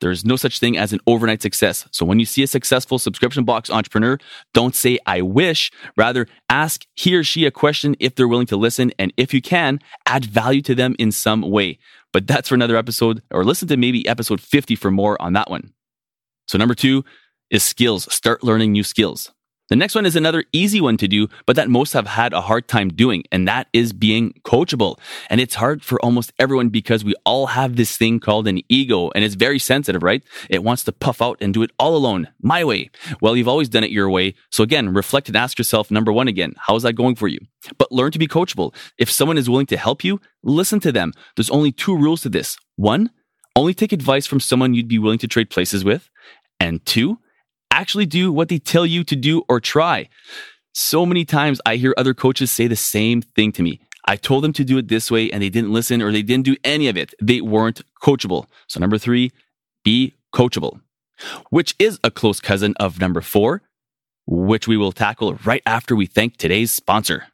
There 0.00 0.10
is 0.10 0.24
no 0.24 0.36
such 0.36 0.58
thing 0.58 0.76
as 0.76 0.92
an 0.92 1.00
overnight 1.06 1.42
success. 1.42 1.86
So 1.90 2.04
when 2.04 2.18
you 2.18 2.26
see 2.26 2.42
a 2.42 2.46
successful 2.46 2.98
subscription 2.98 3.44
box 3.44 3.70
entrepreneur, 3.70 4.18
don't 4.54 4.74
say, 4.74 4.98
I 5.06 5.22
wish. 5.22 5.70
Rather, 5.96 6.26
ask 6.48 6.86
he 6.94 7.14
or 7.14 7.24
she 7.24 7.44
a 7.44 7.50
question 7.50 7.96
if 8.00 8.14
they're 8.14 8.28
willing 8.28 8.46
to 8.46 8.56
listen. 8.56 8.92
And 8.98 9.12
if 9.16 9.32
you 9.32 9.42
can, 9.42 9.80
add 10.06 10.24
value 10.24 10.62
to 10.62 10.74
them 10.74 10.94
in 10.98 11.12
some 11.12 11.42
way. 11.42 11.78
But 12.12 12.26
that's 12.26 12.48
for 12.48 12.54
another 12.54 12.76
episode, 12.76 13.22
or 13.30 13.44
listen 13.44 13.68
to 13.68 13.76
maybe 13.76 14.06
episode 14.08 14.40
50 14.40 14.76
for 14.76 14.90
more 14.90 15.20
on 15.20 15.34
that 15.34 15.50
one. 15.50 15.72
So, 16.48 16.56
number 16.56 16.74
two 16.74 17.04
is 17.50 17.62
skills. 17.62 18.12
Start 18.12 18.42
learning 18.42 18.72
new 18.72 18.82
skills. 18.82 19.32
The 19.68 19.76
next 19.76 19.96
one 19.96 20.06
is 20.06 20.14
another 20.14 20.44
easy 20.52 20.80
one 20.80 20.96
to 20.98 21.08
do, 21.08 21.28
but 21.44 21.56
that 21.56 21.68
most 21.68 21.92
have 21.92 22.06
had 22.06 22.32
a 22.32 22.40
hard 22.40 22.68
time 22.68 22.88
doing, 22.88 23.24
and 23.32 23.48
that 23.48 23.66
is 23.72 23.92
being 23.92 24.32
coachable. 24.44 24.98
And 25.28 25.40
it's 25.40 25.56
hard 25.56 25.82
for 25.82 26.00
almost 26.04 26.32
everyone 26.38 26.68
because 26.68 27.04
we 27.04 27.14
all 27.24 27.46
have 27.46 27.74
this 27.74 27.96
thing 27.96 28.20
called 28.20 28.46
an 28.46 28.60
ego, 28.68 29.10
and 29.14 29.24
it's 29.24 29.34
very 29.34 29.58
sensitive, 29.58 30.04
right? 30.04 30.22
It 30.48 30.62
wants 30.62 30.84
to 30.84 30.92
puff 30.92 31.20
out 31.20 31.38
and 31.40 31.52
do 31.52 31.62
it 31.62 31.72
all 31.80 31.96
alone, 31.96 32.28
my 32.40 32.62
way. 32.62 32.90
Well, 33.20 33.36
you've 33.36 33.48
always 33.48 33.68
done 33.68 33.82
it 33.82 33.90
your 33.90 34.08
way. 34.08 34.34
So 34.50 34.62
again, 34.62 34.94
reflect 34.94 35.26
and 35.26 35.36
ask 35.36 35.58
yourself, 35.58 35.90
number 35.90 36.12
one 36.12 36.28
again, 36.28 36.54
how 36.58 36.76
is 36.76 36.84
that 36.84 36.92
going 36.92 37.16
for 37.16 37.26
you? 37.26 37.40
But 37.76 37.90
learn 37.90 38.12
to 38.12 38.20
be 38.20 38.28
coachable. 38.28 38.72
If 38.98 39.10
someone 39.10 39.38
is 39.38 39.50
willing 39.50 39.66
to 39.66 39.76
help 39.76 40.04
you, 40.04 40.20
listen 40.44 40.78
to 40.80 40.92
them. 40.92 41.12
There's 41.34 41.50
only 41.50 41.72
two 41.72 41.96
rules 41.96 42.22
to 42.22 42.28
this. 42.28 42.56
One, 42.76 43.10
only 43.56 43.74
take 43.74 43.92
advice 43.92 44.26
from 44.26 44.38
someone 44.38 44.74
you'd 44.74 44.86
be 44.86 45.00
willing 45.00 45.18
to 45.18 45.26
trade 45.26 45.50
places 45.50 45.82
with. 45.82 46.08
And 46.60 46.84
two, 46.86 47.18
actually 47.76 48.06
do 48.06 48.32
what 48.32 48.48
they 48.48 48.58
tell 48.58 48.86
you 48.86 49.04
to 49.04 49.14
do 49.14 49.44
or 49.48 49.60
try. 49.60 50.08
So 50.72 51.04
many 51.04 51.24
times 51.24 51.60
I 51.66 51.76
hear 51.76 51.94
other 51.96 52.14
coaches 52.14 52.50
say 52.50 52.66
the 52.66 52.76
same 52.76 53.20
thing 53.22 53.52
to 53.52 53.62
me. 53.62 53.80
I 54.06 54.16
told 54.16 54.44
them 54.44 54.52
to 54.54 54.64
do 54.64 54.78
it 54.78 54.88
this 54.88 55.10
way 55.10 55.30
and 55.30 55.42
they 55.42 55.50
didn't 55.50 55.72
listen 55.72 56.00
or 56.00 56.10
they 56.10 56.22
didn't 56.22 56.46
do 56.46 56.56
any 56.64 56.88
of 56.88 56.96
it. 56.96 57.12
They 57.20 57.40
weren't 57.40 57.82
coachable. 58.02 58.46
So, 58.68 58.80
number 58.80 58.98
three, 58.98 59.32
be 59.84 60.14
coachable, 60.32 60.80
which 61.50 61.74
is 61.78 61.98
a 62.04 62.10
close 62.10 62.40
cousin 62.40 62.74
of 62.78 63.00
number 63.00 63.20
four, 63.20 63.62
which 64.26 64.66
we 64.68 64.76
will 64.76 64.92
tackle 64.92 65.34
right 65.44 65.62
after 65.66 65.94
we 65.96 66.06
thank 66.06 66.36
today's 66.36 66.72
sponsor. 66.72 67.26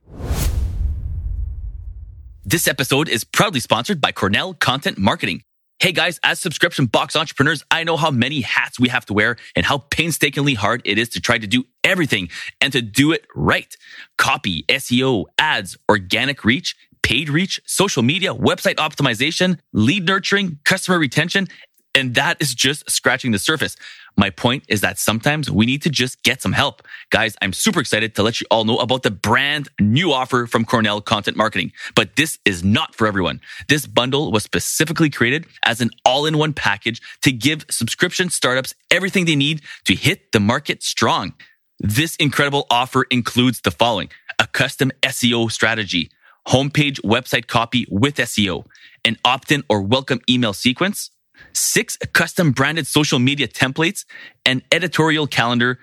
This 2.45 2.67
episode 2.67 3.09
is 3.09 3.23
proudly 3.23 3.61
sponsored 3.61 4.01
by 4.01 4.13
Cornell 4.13 4.55
Content 4.55 4.99
Marketing. 4.99 5.43
Hey 5.83 5.91
guys, 5.91 6.21
as 6.23 6.39
subscription 6.39 6.87
box 6.87 7.17
entrepreneurs, 7.17 7.65
I 7.69 7.83
know 7.83 7.97
how 7.97 8.13
many 8.13 8.43
hats 8.43 8.79
we 8.79 8.89
have 8.91 9.05
to 9.07 9.15
wear 9.15 9.35
and 9.57 9.67
how 9.67 9.79
painstakingly 9.79 10.55
hard 10.55 10.81
it 10.85 10.97
is 10.97 11.09
to 11.09 11.21
try 11.21 11.39
to 11.39 11.47
do 11.49 11.65
everything 11.83 12.29
and 12.61 12.73
to 12.73 12.81
do 12.81 13.11
it 13.11 13.27
right. 13.35 13.77
Copy, 14.17 14.63
SEO, 14.69 15.25
ads, 15.39 15.77
organic 15.89 16.45
reach, 16.45 16.77
paid 17.03 17.29
reach, 17.29 17.61
social 17.67 18.05
media, 18.05 18.33
website 18.33 18.77
optimization, 18.77 19.59
lead 19.73 20.07
nurturing, 20.07 20.61
customer 20.65 21.01
retention, 21.01 21.49
and 21.95 22.15
that 22.15 22.41
is 22.41 22.55
just 22.55 22.91
scratching 22.91 23.33
the 23.33 23.39
surface. 23.39 23.77
My 24.17 24.31
point 24.31 24.65
is 24.69 24.83
that 24.83 24.99
sometimes 24.99 25.51
we 25.51 25.65
need 25.65 25.83
to 25.83 25.91
just 25.91 26.23
get 26.23 26.43
some 26.43 26.53
help. 26.53 26.83
Guys, 27.11 27.35
I'm 27.41 27.53
super 27.53 27.81
excited 27.81 28.15
to 28.17 28.23
let 28.23 28.41
you 28.41 28.47
all 28.51 28.65
know 28.65 28.79
about 28.79 29.03
the 29.03 29.11
brand 29.11 29.69
new 29.81 30.13
offer 30.13 30.47
from 30.47 30.65
Cornell 30.65 31.01
Content 31.01 31.37
Marketing. 31.37 31.73
But 31.95 32.17
this 32.17 32.39
is 32.45 32.63
not 32.63 32.95
for 32.95 33.07
everyone. 33.07 33.41
This 33.69 33.87
bundle 33.87 34.31
was 34.31 34.43
specifically 34.43 35.09
created 35.09 35.47
as 35.65 35.81
an 35.81 35.91
all 36.05 36.27
in 36.27 36.37
one 36.37 36.53
package 36.53 37.01
to 37.23 37.33
give 37.33 37.65
subscription 37.71 38.29
startups 38.29 38.75
everything 38.91 39.25
they 39.25 39.37
need 39.37 39.63
to 39.85 39.95
hit 39.95 40.33
the 40.33 40.41
market 40.41 40.83
strong. 40.83 41.33
This 41.79 42.17
incredible 42.17 42.67
offer 42.71 43.05
includes 43.11 43.63
the 43.63 43.71
following 43.71 44.11
a 44.39 44.47
custom 44.47 44.93
SEO 45.03 45.51
strategy, 45.51 46.11
homepage 46.49 47.01
website 47.01 47.47
copy 47.47 47.87
with 47.91 48.17
SEO, 48.17 48.65
an 49.05 49.17
opt 49.25 49.53
in 49.53 49.63
or 49.69 49.83
welcome 49.83 50.21
email 50.29 50.53
sequence 50.53 51.11
six 51.53 51.97
custom 52.13 52.53
branded 52.53 52.87
social 52.87 53.19
media 53.19 53.49
templates, 53.49 54.05
an 54.47 54.63
editorial 54.73 55.27
calendar, 55.27 55.79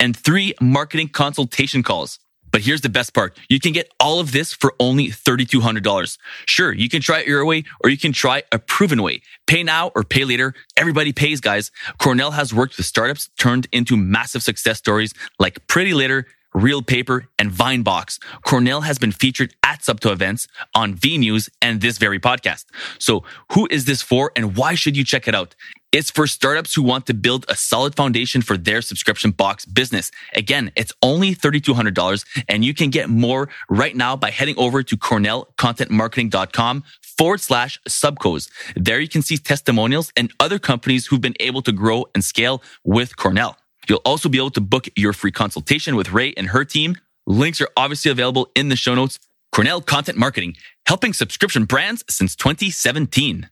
and 0.00 0.16
three 0.16 0.54
marketing 0.60 1.08
consultation 1.08 1.82
calls. 1.82 2.18
But 2.52 2.60
here's 2.60 2.82
the 2.82 2.90
best 2.90 3.14
part. 3.14 3.36
You 3.48 3.58
can 3.58 3.72
get 3.72 3.90
all 3.98 4.20
of 4.20 4.32
this 4.32 4.52
for 4.52 4.74
only 4.78 5.08
$3,200. 5.08 6.18
Sure, 6.46 6.72
you 6.72 6.88
can 6.88 7.00
try 7.00 7.20
it 7.20 7.26
your 7.26 7.44
way 7.46 7.64
or 7.82 7.88
you 7.88 7.96
can 7.96 8.12
try 8.12 8.42
a 8.52 8.58
proven 8.58 9.02
way. 9.02 9.22
Pay 9.46 9.62
now 9.62 9.90
or 9.94 10.04
pay 10.04 10.24
later. 10.24 10.54
Everybody 10.76 11.12
pays, 11.12 11.40
guys. 11.40 11.70
Cornell 11.98 12.32
has 12.32 12.52
worked 12.52 12.76
with 12.76 12.86
startups 12.86 13.30
turned 13.38 13.68
into 13.72 13.96
massive 13.96 14.42
success 14.42 14.78
stories 14.78 15.14
like 15.38 15.66
PrettyLitter, 15.66 16.24
Reel 16.54 16.82
Paper, 16.82 17.28
and 17.38 17.50
Vinebox, 17.50 18.18
Cornell 18.44 18.82
has 18.82 18.98
been 18.98 19.12
featured 19.12 19.54
at 19.62 19.80
Subto 19.80 20.12
events, 20.12 20.48
on 20.74 20.94
V 20.94 21.18
News, 21.18 21.48
and 21.60 21.80
this 21.80 21.98
very 21.98 22.20
podcast. 22.20 22.66
So 22.98 23.24
who 23.52 23.66
is 23.70 23.84
this 23.84 24.02
for 24.02 24.32
and 24.36 24.56
why 24.56 24.74
should 24.74 24.96
you 24.96 25.04
check 25.04 25.26
it 25.28 25.34
out? 25.34 25.54
It's 25.92 26.10
for 26.10 26.26
startups 26.26 26.74
who 26.74 26.82
want 26.82 27.06
to 27.06 27.14
build 27.14 27.44
a 27.48 27.56
solid 27.56 27.94
foundation 27.94 28.40
for 28.40 28.56
their 28.56 28.80
subscription 28.80 29.30
box 29.30 29.66
business. 29.66 30.10
Again, 30.34 30.72
it's 30.74 30.92
only 31.02 31.34
$3,200 31.34 32.24
and 32.48 32.64
you 32.64 32.72
can 32.72 32.88
get 32.88 33.10
more 33.10 33.50
right 33.68 33.94
now 33.94 34.16
by 34.16 34.30
heading 34.30 34.54
over 34.56 34.82
to 34.82 34.96
cornellcontentmarketing.com 34.96 36.84
forward 37.02 37.40
slash 37.40 37.78
subcos. 37.86 38.50
There 38.74 39.00
you 39.00 39.08
can 39.08 39.20
see 39.20 39.36
testimonials 39.36 40.12
and 40.16 40.32
other 40.40 40.58
companies 40.58 41.06
who've 41.06 41.20
been 41.20 41.36
able 41.40 41.60
to 41.62 41.72
grow 41.72 42.06
and 42.14 42.24
scale 42.24 42.62
with 42.84 43.16
Cornell. 43.16 43.58
You'll 43.88 44.00
also 44.04 44.28
be 44.28 44.38
able 44.38 44.50
to 44.50 44.60
book 44.60 44.88
your 44.96 45.12
free 45.12 45.32
consultation 45.32 45.96
with 45.96 46.12
Ray 46.12 46.32
and 46.36 46.48
her 46.48 46.64
team. 46.64 46.96
Links 47.26 47.60
are 47.60 47.68
obviously 47.76 48.10
available 48.10 48.50
in 48.54 48.68
the 48.68 48.76
show 48.76 48.94
notes. 48.94 49.18
Cornell 49.52 49.80
Content 49.82 50.16
Marketing, 50.16 50.56
helping 50.86 51.12
subscription 51.12 51.64
brands 51.64 52.04
since 52.08 52.34
2017. 52.36 53.50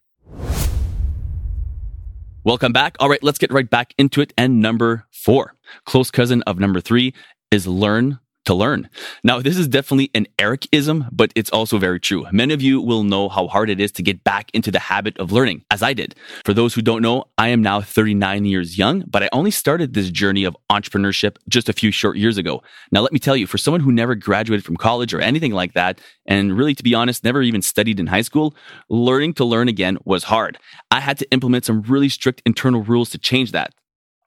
Welcome 2.43 2.73
back. 2.73 2.97
All 2.99 3.11
right, 3.11 3.23
let's 3.23 3.39
get 3.39 3.53
right 3.53 3.69
back 3.69 3.93
into 3.99 4.23
it. 4.23 4.33
And 4.39 4.61
number 4.61 5.05
four, 5.13 5.55
close 5.85 6.11
cousin 6.11 6.43
of 6.43 6.59
number 6.59 6.81
three 6.81 7.13
is 7.51 7.67
learn 7.67 8.19
to 8.45 8.55
learn. 8.55 8.89
Now, 9.23 9.41
this 9.41 9.57
is 9.57 9.69
definitely 9.69 10.11
an 10.15 10.27
Ericism, 10.39 11.09
but 11.13 11.33
it's 11.37 11.51
also 11.51 11.79
very 11.79 12.01
true. 12.01 12.27
Many 12.33 12.55
of 12.55 12.63
you 12.63 12.81
will 12.81 13.05
know 13.05 13.29
how 13.29 13.49
hard 13.49 13.71
it 13.71 13.81
is 13.81 13.93
to 13.93 14.03
get 14.03 14.25
back 14.25 14.51
into 14.55 14.71
the 14.71 14.79
habit 14.79 15.19
of 15.19 15.33
learning, 15.33 15.65
as 15.71 15.83
I 15.83 15.93
did. 15.93 16.15
For 16.45 16.55
those 16.55 16.75
who 16.75 16.83
don't 16.83 17.03
know, 17.03 17.25
I 17.37 17.49
am 17.49 17.63
now 17.63 17.81
39 17.81 18.45
years 18.45 18.79
young, 18.79 19.05
but 19.07 19.23
I 19.23 19.29
only 19.33 19.51
started 19.51 19.93
this 19.93 20.11
journey 20.11 20.45
of 20.45 20.57
entrepreneurship 20.71 21.37
just 21.49 21.69
a 21.69 21.73
few 21.73 21.91
short 21.91 22.17
years 22.17 22.39
ago. 22.39 22.63
Now, 22.93 23.01
let 23.01 23.13
me 23.13 23.19
tell 23.19 23.37
you, 23.37 23.47
for 23.47 23.59
someone 23.59 23.81
who 23.81 23.93
never 23.93 24.15
graduated 24.15 24.65
from 24.65 24.77
college 24.77 25.13
or 25.13 25.21
anything 25.21 25.53
like 25.53 25.75
that, 25.75 26.01
and 26.27 26.57
really, 26.57 26.75
to 26.75 26.83
be 26.83 26.95
honest, 26.95 27.25
never 27.25 27.43
even 27.43 27.63
studied 27.63 28.01
in 28.01 28.07
high 28.07 28.23
school, 28.23 28.55
learning 28.89 29.35
to 29.35 29.45
learn 29.45 29.69
again 29.69 29.99
was 30.05 30.25
hard. 30.25 30.59
I 30.91 31.01
had 31.01 31.19
to 31.19 31.31
implement 31.31 31.65
some 31.65 31.83
really 31.83 32.09
strict 32.09 32.43
internal 32.47 32.83
rules 32.83 33.11
to 33.11 33.19
change 33.19 33.53
that. 33.53 33.75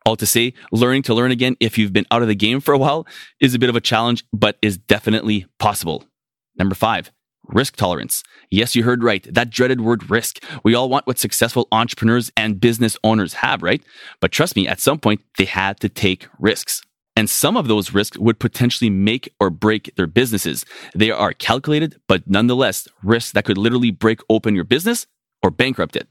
All 0.05 0.15
to 0.17 0.25
say, 0.25 0.53
learning 0.71 1.03
to 1.03 1.13
learn 1.13 1.31
again 1.31 1.55
if 1.59 1.77
you've 1.77 1.93
been 1.93 2.05
out 2.11 2.21
of 2.21 2.27
the 2.27 2.35
game 2.35 2.59
for 2.59 2.73
a 2.73 2.77
while 2.77 3.07
is 3.39 3.53
a 3.53 3.59
bit 3.59 3.69
of 3.69 3.75
a 3.75 3.81
challenge, 3.81 4.25
but 4.33 4.57
is 4.61 4.77
definitely 4.77 5.45
possible. 5.59 6.03
Number 6.57 6.75
five, 6.75 7.11
risk 7.45 7.77
tolerance. 7.77 8.21
Yes, 8.51 8.75
you 8.75 8.83
heard 8.83 9.03
right. 9.03 9.25
That 9.33 9.49
dreaded 9.49 9.79
word 9.79 10.09
risk. 10.09 10.43
We 10.63 10.75
all 10.75 10.89
want 10.89 11.07
what 11.07 11.19
successful 11.19 11.69
entrepreneurs 11.71 12.31
and 12.35 12.59
business 12.59 12.97
owners 13.03 13.35
have, 13.35 13.63
right? 13.63 13.81
But 14.19 14.31
trust 14.31 14.55
me, 14.57 14.67
at 14.67 14.81
some 14.81 14.99
point, 14.99 15.21
they 15.37 15.45
had 15.45 15.79
to 15.79 15.89
take 15.89 16.27
risks. 16.37 16.81
And 17.15 17.29
some 17.29 17.55
of 17.55 17.67
those 17.67 17.93
risks 17.93 18.17
would 18.17 18.39
potentially 18.39 18.89
make 18.89 19.33
or 19.39 19.49
break 19.49 19.95
their 19.95 20.07
businesses. 20.07 20.65
They 20.95 21.11
are 21.11 21.31
calculated, 21.31 21.99
but 22.07 22.27
nonetheless, 22.27 22.87
risks 23.03 23.31
that 23.33 23.45
could 23.45 23.57
literally 23.57 23.91
break 23.91 24.19
open 24.29 24.55
your 24.55 24.63
business 24.63 25.05
or 25.43 25.51
bankrupt 25.51 25.95
it. 25.95 26.07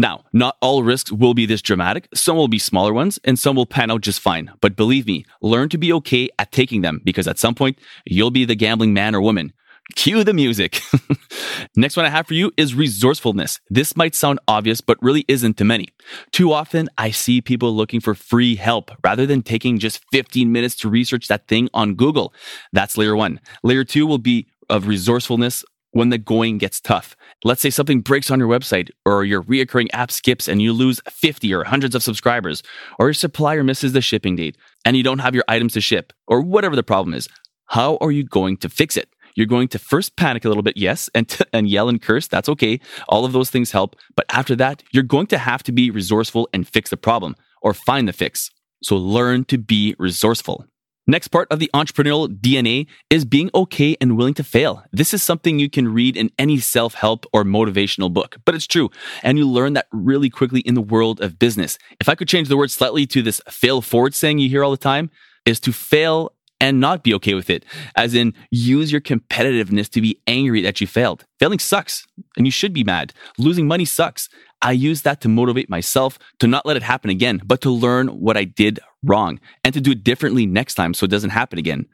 Now, 0.00 0.24
not 0.32 0.56
all 0.62 0.82
risks 0.82 1.12
will 1.12 1.34
be 1.34 1.44
this 1.44 1.60
dramatic. 1.60 2.08
Some 2.14 2.34
will 2.34 2.48
be 2.48 2.58
smaller 2.58 2.94
ones 2.94 3.18
and 3.22 3.38
some 3.38 3.54
will 3.54 3.66
pan 3.66 3.90
out 3.90 4.00
just 4.00 4.18
fine. 4.18 4.50
But 4.62 4.74
believe 4.74 5.06
me, 5.06 5.26
learn 5.42 5.68
to 5.68 5.76
be 5.76 5.92
okay 5.92 6.30
at 6.38 6.52
taking 6.52 6.80
them 6.80 7.02
because 7.04 7.28
at 7.28 7.38
some 7.38 7.54
point 7.54 7.78
you'll 8.06 8.30
be 8.30 8.46
the 8.46 8.54
gambling 8.54 8.94
man 8.94 9.14
or 9.14 9.20
woman. 9.20 9.52
Cue 9.96 10.24
the 10.24 10.32
music. 10.32 10.80
Next 11.76 11.98
one 11.98 12.06
I 12.06 12.08
have 12.08 12.26
for 12.26 12.32
you 12.32 12.50
is 12.56 12.74
resourcefulness. 12.74 13.60
This 13.68 13.94
might 13.94 14.14
sound 14.14 14.38
obvious, 14.48 14.80
but 14.80 14.96
really 15.02 15.26
isn't 15.28 15.58
to 15.58 15.66
many. 15.66 15.88
Too 16.32 16.50
often, 16.50 16.88
I 16.96 17.10
see 17.10 17.42
people 17.42 17.76
looking 17.76 18.00
for 18.00 18.14
free 18.14 18.56
help 18.56 18.90
rather 19.04 19.26
than 19.26 19.42
taking 19.42 19.78
just 19.78 20.02
15 20.12 20.50
minutes 20.50 20.76
to 20.76 20.88
research 20.88 21.28
that 21.28 21.46
thing 21.46 21.68
on 21.74 21.94
Google. 21.94 22.32
That's 22.72 22.96
layer 22.96 23.16
one. 23.16 23.38
Layer 23.62 23.84
two 23.84 24.06
will 24.06 24.16
be 24.16 24.46
of 24.70 24.86
resourcefulness 24.86 25.62
when 25.92 26.10
the 26.10 26.18
going 26.18 26.58
gets 26.58 26.80
tough. 26.80 27.16
Let's 27.44 27.62
say 27.62 27.70
something 27.70 28.00
breaks 28.00 28.30
on 28.30 28.38
your 28.38 28.48
website, 28.48 28.90
or 29.04 29.24
your 29.24 29.42
reoccurring 29.42 29.88
app 29.92 30.10
skips 30.10 30.48
and 30.48 30.60
you 30.60 30.72
lose 30.72 31.00
50 31.08 31.52
or 31.54 31.64
hundreds 31.64 31.94
of 31.94 32.02
subscribers, 32.02 32.62
or 32.98 33.06
your 33.06 33.14
supplier 33.14 33.64
misses 33.64 33.92
the 33.92 34.00
shipping 34.00 34.36
date 34.36 34.56
and 34.84 34.96
you 34.96 35.02
don't 35.02 35.18
have 35.18 35.34
your 35.34 35.44
items 35.48 35.74
to 35.74 35.80
ship, 35.80 36.12
or 36.26 36.40
whatever 36.40 36.76
the 36.76 36.82
problem 36.82 37.14
is. 37.14 37.28
How 37.66 37.98
are 38.00 38.10
you 38.10 38.24
going 38.24 38.56
to 38.58 38.68
fix 38.68 38.96
it? 38.96 39.08
You're 39.36 39.46
going 39.46 39.68
to 39.68 39.78
first 39.78 40.16
panic 40.16 40.44
a 40.44 40.48
little 40.48 40.62
bit, 40.62 40.76
yes, 40.76 41.08
and, 41.14 41.28
t- 41.28 41.44
and 41.52 41.68
yell 41.68 41.88
and 41.88 42.02
curse. 42.02 42.26
That's 42.26 42.48
okay. 42.48 42.80
All 43.08 43.24
of 43.24 43.32
those 43.32 43.50
things 43.50 43.70
help. 43.70 43.96
But 44.16 44.26
after 44.30 44.56
that, 44.56 44.82
you're 44.92 45.02
going 45.02 45.28
to 45.28 45.38
have 45.38 45.62
to 45.64 45.72
be 45.72 45.90
resourceful 45.90 46.48
and 46.52 46.66
fix 46.66 46.90
the 46.90 46.96
problem 46.96 47.36
or 47.62 47.74
find 47.74 48.08
the 48.08 48.12
fix. 48.12 48.50
So 48.82 48.96
learn 48.96 49.44
to 49.46 49.58
be 49.58 49.94
resourceful. 49.98 50.66
Next 51.10 51.26
part 51.26 51.48
of 51.50 51.58
the 51.58 51.68
entrepreneurial 51.74 52.28
DNA 52.28 52.86
is 53.10 53.24
being 53.24 53.50
okay 53.52 53.96
and 54.00 54.16
willing 54.16 54.34
to 54.34 54.44
fail. 54.44 54.84
This 54.92 55.12
is 55.12 55.24
something 55.24 55.58
you 55.58 55.68
can 55.68 55.92
read 55.92 56.16
in 56.16 56.30
any 56.38 56.60
self 56.60 56.94
help 56.94 57.26
or 57.32 57.42
motivational 57.42 58.12
book, 58.12 58.36
but 58.44 58.54
it's 58.54 58.68
true. 58.68 58.90
And 59.24 59.36
you 59.36 59.50
learn 59.50 59.72
that 59.72 59.88
really 59.90 60.30
quickly 60.30 60.60
in 60.60 60.74
the 60.74 60.80
world 60.80 61.20
of 61.20 61.36
business. 61.36 61.78
If 61.98 62.08
I 62.08 62.14
could 62.14 62.28
change 62.28 62.46
the 62.46 62.56
word 62.56 62.70
slightly 62.70 63.06
to 63.06 63.22
this 63.22 63.40
fail 63.48 63.82
forward 63.82 64.14
saying 64.14 64.38
you 64.38 64.48
hear 64.48 64.62
all 64.62 64.70
the 64.70 64.76
time, 64.76 65.10
is 65.46 65.58
to 65.60 65.72
fail 65.72 66.32
and 66.60 66.78
not 66.78 67.02
be 67.02 67.14
okay 67.14 67.34
with 67.34 67.50
it. 67.50 67.64
As 67.96 68.14
in, 68.14 68.34
use 68.50 68.92
your 68.92 69.00
competitiveness 69.00 69.88
to 69.90 70.00
be 70.00 70.20
angry 70.26 70.60
that 70.62 70.80
you 70.80 70.86
failed. 70.86 71.24
Failing 71.38 71.58
sucks, 71.58 72.06
and 72.36 72.46
you 72.46 72.52
should 72.52 72.72
be 72.72 72.84
mad. 72.84 73.12
Losing 73.38 73.66
money 73.66 73.84
sucks. 73.84 74.28
I 74.62 74.72
use 74.72 75.02
that 75.02 75.22
to 75.22 75.28
motivate 75.28 75.70
myself 75.70 76.18
to 76.38 76.46
not 76.46 76.66
let 76.66 76.76
it 76.76 76.82
happen 76.82 77.10
again, 77.10 77.40
but 77.44 77.62
to 77.62 77.70
learn 77.70 78.08
what 78.08 78.36
I 78.36 78.44
did 78.44 78.78
wrong 79.02 79.40
and 79.64 79.72
to 79.72 79.80
do 79.80 79.92
it 79.92 80.04
differently 80.04 80.44
next 80.44 80.74
time 80.74 80.92
so 80.92 81.04
it 81.04 81.10
doesn't 81.10 81.30
happen 81.30 81.58
again. 81.58 81.86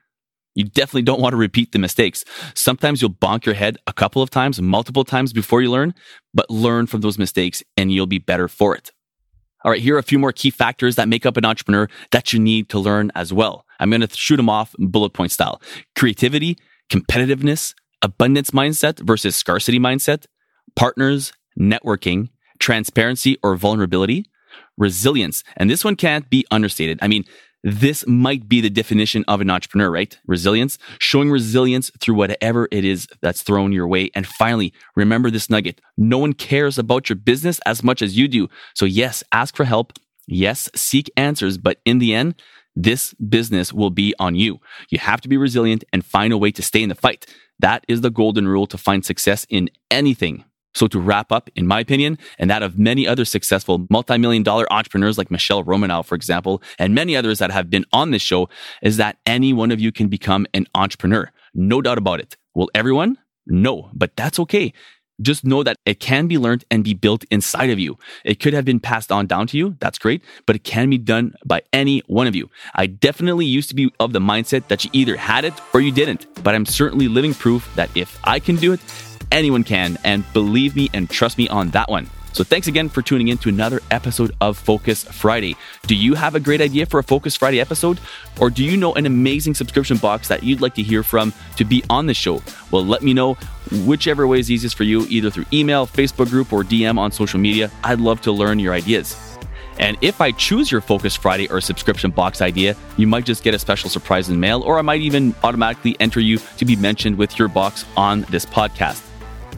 You 0.56 0.64
definitely 0.64 1.02
don't 1.02 1.20
want 1.20 1.34
to 1.34 1.36
repeat 1.36 1.72
the 1.72 1.78
mistakes. 1.78 2.24
Sometimes 2.54 3.00
you'll 3.00 3.10
bonk 3.10 3.44
your 3.44 3.54
head 3.54 3.76
a 3.86 3.92
couple 3.92 4.22
of 4.22 4.30
times, 4.30 4.60
multiple 4.60 5.04
times 5.04 5.32
before 5.32 5.60
you 5.60 5.70
learn, 5.70 5.94
but 6.32 6.50
learn 6.50 6.86
from 6.86 7.02
those 7.02 7.18
mistakes 7.18 7.62
and 7.76 7.92
you'll 7.92 8.06
be 8.06 8.18
better 8.18 8.48
for 8.48 8.74
it. 8.74 8.90
All 9.64 9.70
right, 9.70 9.80
here 9.80 9.96
are 9.96 9.98
a 9.98 10.02
few 10.02 10.18
more 10.18 10.32
key 10.32 10.50
factors 10.50 10.96
that 10.96 11.08
make 11.08 11.26
up 11.26 11.36
an 11.36 11.44
entrepreneur 11.44 11.88
that 12.12 12.32
you 12.32 12.38
need 12.38 12.68
to 12.68 12.78
learn 12.78 13.10
as 13.14 13.32
well. 13.32 13.64
I'm 13.80 13.90
going 13.90 14.00
to 14.00 14.16
shoot 14.16 14.36
them 14.36 14.48
off 14.48 14.74
bullet 14.78 15.10
point 15.10 15.32
style. 15.32 15.60
Creativity, 15.96 16.56
competitiveness, 16.90 17.74
abundance 18.02 18.50
mindset 18.50 19.00
versus 19.00 19.34
scarcity 19.34 19.78
mindset, 19.78 20.26
partners, 20.76 21.32
networking, 21.58 22.28
transparency 22.58 23.38
or 23.42 23.56
vulnerability, 23.56 24.26
resilience. 24.76 25.42
And 25.56 25.70
this 25.70 25.84
one 25.84 25.96
can't 25.96 26.28
be 26.30 26.46
understated. 26.50 26.98
I 27.02 27.08
mean, 27.08 27.24
this 27.66 28.06
might 28.06 28.48
be 28.48 28.60
the 28.60 28.70
definition 28.70 29.24
of 29.26 29.40
an 29.40 29.50
entrepreneur, 29.50 29.90
right? 29.90 30.16
Resilience, 30.28 30.78
showing 31.00 31.32
resilience 31.32 31.90
through 31.98 32.14
whatever 32.14 32.68
it 32.70 32.84
is 32.84 33.08
that's 33.22 33.42
thrown 33.42 33.72
your 33.72 33.88
way. 33.88 34.08
And 34.14 34.24
finally, 34.24 34.72
remember 34.94 35.32
this 35.32 35.50
nugget. 35.50 35.80
No 35.96 36.16
one 36.16 36.32
cares 36.32 36.78
about 36.78 37.08
your 37.08 37.16
business 37.16 37.58
as 37.66 37.82
much 37.82 38.02
as 38.02 38.16
you 38.16 38.28
do. 38.28 38.48
So 38.74 38.84
yes, 38.84 39.24
ask 39.32 39.56
for 39.56 39.64
help. 39.64 39.94
Yes, 40.28 40.70
seek 40.76 41.10
answers. 41.16 41.58
But 41.58 41.80
in 41.84 41.98
the 41.98 42.14
end, 42.14 42.40
this 42.76 43.14
business 43.14 43.72
will 43.72 43.90
be 43.90 44.14
on 44.20 44.36
you. 44.36 44.60
You 44.90 45.00
have 45.00 45.20
to 45.22 45.28
be 45.28 45.36
resilient 45.36 45.82
and 45.92 46.06
find 46.06 46.32
a 46.32 46.38
way 46.38 46.52
to 46.52 46.62
stay 46.62 46.84
in 46.84 46.88
the 46.88 46.94
fight. 46.94 47.26
That 47.58 47.84
is 47.88 48.00
the 48.00 48.10
golden 48.10 48.46
rule 48.46 48.68
to 48.68 48.78
find 48.78 49.04
success 49.04 49.44
in 49.50 49.70
anything. 49.90 50.44
So 50.76 50.86
to 50.88 51.00
wrap 51.00 51.32
up, 51.32 51.48
in 51.56 51.66
my 51.66 51.80
opinion, 51.80 52.18
and 52.38 52.50
that 52.50 52.62
of 52.62 52.78
many 52.78 53.08
other 53.08 53.24
successful 53.24 53.86
multi-million 53.88 54.42
dollar 54.42 54.70
entrepreneurs 54.70 55.16
like 55.16 55.30
Michelle 55.30 55.64
Romanow, 55.64 56.04
for 56.04 56.14
example, 56.14 56.62
and 56.78 56.94
many 56.94 57.16
others 57.16 57.38
that 57.38 57.50
have 57.50 57.70
been 57.70 57.86
on 57.94 58.10
this 58.10 58.20
show, 58.20 58.50
is 58.82 58.98
that 58.98 59.16
any 59.24 59.54
one 59.54 59.70
of 59.70 59.80
you 59.80 59.90
can 59.90 60.08
become 60.08 60.46
an 60.52 60.66
entrepreneur. 60.74 61.32
No 61.54 61.80
doubt 61.80 61.96
about 61.96 62.20
it. 62.20 62.36
Will 62.54 62.70
everyone? 62.74 63.16
No, 63.46 63.88
but 63.94 64.14
that's 64.16 64.38
okay. 64.40 64.74
Just 65.22 65.46
know 65.46 65.62
that 65.62 65.78
it 65.86 65.98
can 65.98 66.26
be 66.26 66.36
learned 66.36 66.66
and 66.70 66.84
be 66.84 66.92
built 66.92 67.24
inside 67.30 67.70
of 67.70 67.78
you. 67.78 67.96
It 68.22 68.38
could 68.38 68.52
have 68.52 68.66
been 68.66 68.80
passed 68.80 69.10
on 69.10 69.26
down 69.26 69.46
to 69.46 69.56
you. 69.56 69.76
That's 69.80 69.98
great, 69.98 70.22
but 70.44 70.56
it 70.56 70.62
can 70.64 70.90
be 70.90 70.98
done 70.98 71.32
by 71.46 71.62
any 71.72 72.00
one 72.00 72.26
of 72.26 72.36
you. 72.36 72.50
I 72.74 72.84
definitely 72.84 73.46
used 73.46 73.70
to 73.70 73.74
be 73.74 73.90
of 73.98 74.12
the 74.12 74.18
mindset 74.18 74.68
that 74.68 74.84
you 74.84 74.90
either 74.92 75.16
had 75.16 75.46
it 75.46 75.54
or 75.72 75.80
you 75.80 75.90
didn't, 75.90 76.26
but 76.44 76.54
I'm 76.54 76.66
certainly 76.66 77.08
living 77.08 77.32
proof 77.32 77.74
that 77.76 77.88
if 77.94 78.20
I 78.24 78.38
can 78.40 78.56
do 78.56 78.74
it, 78.74 78.80
anyone 79.30 79.64
can. 79.64 79.98
And 80.04 80.24
believe 80.32 80.76
me 80.76 80.90
and 80.92 81.08
trust 81.08 81.38
me 81.38 81.48
on 81.48 81.70
that 81.70 81.90
one. 81.90 82.08
So 82.36 82.44
thanks 82.44 82.66
again 82.66 82.90
for 82.90 83.00
tuning 83.00 83.28
in 83.28 83.38
to 83.38 83.48
another 83.48 83.80
episode 83.90 84.30
of 84.42 84.58
Focus 84.58 85.04
Friday. 85.04 85.56
Do 85.86 85.94
you 85.94 86.12
have 86.12 86.34
a 86.34 86.40
great 86.40 86.60
idea 86.60 86.84
for 86.84 87.00
a 87.00 87.02
Focus 87.02 87.34
Friday 87.34 87.62
episode? 87.62 87.98
Or 88.38 88.50
do 88.50 88.62
you 88.62 88.76
know 88.76 88.92
an 88.92 89.06
amazing 89.06 89.54
subscription 89.54 89.96
box 89.96 90.28
that 90.28 90.42
you'd 90.42 90.60
like 90.60 90.74
to 90.74 90.82
hear 90.82 91.02
from 91.02 91.32
to 91.56 91.64
be 91.64 91.82
on 91.88 92.04
the 92.04 92.12
show? 92.12 92.42
Well, 92.70 92.84
let 92.84 93.00
me 93.00 93.14
know 93.14 93.38
whichever 93.86 94.26
way 94.26 94.38
is 94.38 94.50
easiest 94.50 94.76
for 94.76 94.84
you, 94.84 95.06
either 95.08 95.30
through 95.30 95.46
email, 95.50 95.86
Facebook 95.86 96.28
group, 96.28 96.52
or 96.52 96.62
DM 96.62 96.98
on 96.98 97.10
social 97.10 97.40
media. 97.40 97.70
I'd 97.82 98.00
love 98.00 98.20
to 98.20 98.32
learn 98.32 98.58
your 98.58 98.74
ideas. 98.74 99.16
And 99.78 99.96
if 100.02 100.20
I 100.20 100.32
choose 100.32 100.70
your 100.70 100.82
Focus 100.82 101.16
Friday 101.16 101.48
or 101.48 101.62
subscription 101.62 102.10
box 102.10 102.42
idea, 102.42 102.76
you 102.98 103.06
might 103.06 103.24
just 103.24 103.44
get 103.44 103.54
a 103.54 103.58
special 103.58 103.88
surprise 103.88 104.28
in 104.28 104.38
mail, 104.38 104.60
or 104.60 104.78
I 104.78 104.82
might 104.82 105.00
even 105.00 105.34
automatically 105.42 105.96
enter 106.00 106.20
you 106.20 106.38
to 106.58 106.66
be 106.66 106.76
mentioned 106.76 107.16
with 107.16 107.38
your 107.38 107.48
box 107.48 107.86
on 107.96 108.26
this 108.28 108.44
podcast. 108.44 109.05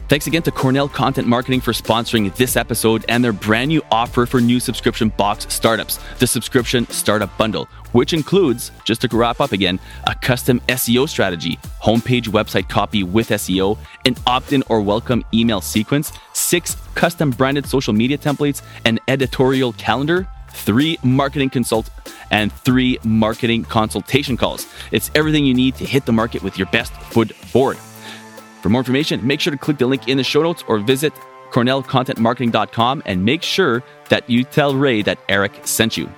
Thanks 0.07 0.27
again 0.27 0.41
to 0.43 0.51
Cornell 0.51 0.87
Content 0.87 1.27
Marketing 1.27 1.61
for 1.61 1.71
sponsoring 1.71 2.35
this 2.35 2.55
episode 2.55 3.05
and 3.09 3.23
their 3.23 3.33
brand 3.33 3.69
new 3.69 3.81
offer 3.91 4.25
for 4.25 4.39
new 4.39 4.59
subscription 4.59 5.09
box 5.09 5.51
startups, 5.53 5.99
the 6.19 6.27
Subscription 6.27 6.87
Startup 6.89 7.35
Bundle, 7.37 7.65
which 7.91 8.13
includes, 8.13 8.71
just 8.85 9.01
to 9.01 9.07
wrap 9.15 9.39
up 9.39 9.51
again, 9.51 9.79
a 10.07 10.15
custom 10.15 10.59
SEO 10.67 11.07
strategy, 11.07 11.59
homepage 11.83 12.25
website 12.25 12.69
copy 12.69 13.03
with 13.03 13.29
SEO, 13.29 13.77
an 14.05 14.15
opt 14.25 14.53
in 14.53 14.63
or 14.69 14.81
welcome 14.81 15.23
email 15.33 15.61
sequence, 15.61 16.11
six 16.33 16.75
custom 16.95 17.31
branded 17.31 17.67
social 17.67 17.93
media 17.93 18.17
templates, 18.17 18.61
an 18.85 18.99
editorial 19.07 19.73
calendar, 19.73 20.27
three 20.49 20.97
marketing 21.03 21.49
consults, 21.49 21.89
and 22.31 22.51
three 22.51 22.97
marketing 23.03 23.63
consultation 23.63 24.37
calls. 24.37 24.67
It's 24.91 25.11
everything 25.15 25.45
you 25.45 25.53
need 25.53 25.75
to 25.75 25.85
hit 25.85 26.05
the 26.05 26.13
market 26.13 26.43
with 26.43 26.57
your 26.57 26.67
best 26.67 26.93
foot 26.93 27.33
forward. 27.33 27.77
For 28.61 28.69
more 28.69 28.81
information, 28.81 29.25
make 29.25 29.39
sure 29.39 29.51
to 29.51 29.57
click 29.57 29.77
the 29.77 29.87
link 29.87 30.07
in 30.07 30.17
the 30.17 30.23
show 30.23 30.43
notes 30.43 30.63
or 30.67 30.79
visit 30.79 31.13
cornellcontentmarketing.com 31.51 33.03
and 33.05 33.25
make 33.25 33.41
sure 33.41 33.83
that 34.09 34.29
you 34.29 34.43
tell 34.43 34.75
Ray 34.75 35.01
that 35.03 35.19
Eric 35.29 35.53
sent 35.65 35.97
you. 35.97 36.09